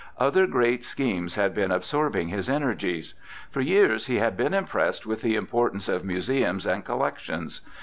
Other 0.17 0.47
great 0.47 0.83
schemes 0.83 1.35
had 1.35 1.53
been 1.53 1.69
absorbing 1.69 2.29
his 2.29 2.49
energies. 2.49 3.13
For 3.51 3.61
years 3.61 4.07
he 4.07 4.15
had 4.15 4.35
been 4.35 4.51
impressed 4.55 5.05
with 5.05 5.21
the 5.21 5.35
importance 5.35 5.87
of 5.87 6.03
museums 6.03 6.65
and 6.65 6.83
collec 6.83 7.19
tions. 7.19 7.61